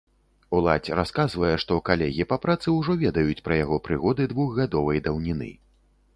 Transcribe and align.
Уладзь 0.59 0.93
расказвае, 0.99 1.51
што 1.63 1.77
калегі 1.89 2.25
па 2.31 2.39
працы 2.47 2.67
ўжо 2.79 2.97
ведаюць 3.05 3.39
пра 3.49 3.61
яго 3.63 3.81
прыгоды 3.91 4.29
двухгадовай 4.35 5.05
даўніны. 5.11 5.55